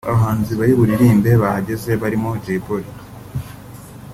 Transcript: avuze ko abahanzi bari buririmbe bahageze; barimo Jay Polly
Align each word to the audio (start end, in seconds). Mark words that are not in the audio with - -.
avuze 0.03 0.09
ko 0.11 0.15
abahanzi 0.17 0.51
bari 0.59 0.73
buririmbe 0.79 1.31
bahageze; 1.43 1.91
barimo 2.01 2.29
Jay 2.43 2.59
Polly 2.65 2.91